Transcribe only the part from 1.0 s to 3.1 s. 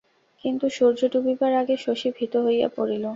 ডুবিবার আগে শশী ভীত হইয়া পড়িল।